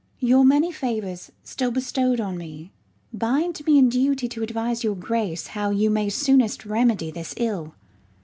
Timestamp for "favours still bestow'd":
0.71-2.19